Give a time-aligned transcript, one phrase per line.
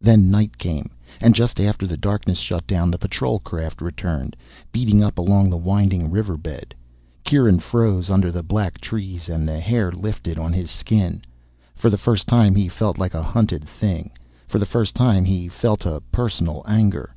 [0.00, 0.90] Then night came,
[1.20, 4.34] and just after the darkness shut down the patrol craft returned,
[4.72, 6.74] beating up along the winding river bed.
[7.22, 11.22] Kieran froze under the black trees and the hair lifted on his skin.
[11.76, 14.10] For the first time he felt like a hunted thing.
[14.48, 17.14] For the first time he felt a personal anger.